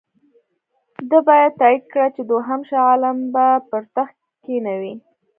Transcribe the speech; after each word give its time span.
ده 1.09 1.17
بیا 1.27 1.47
تایید 1.59 1.83
کړه 1.93 2.07
چې 2.15 2.21
دوهم 2.29 2.61
شاه 2.69 2.85
عالم 2.89 3.17
به 3.33 3.45
پر 3.69 3.83
تخت 3.95 4.17
کښېنوي. 4.43 4.93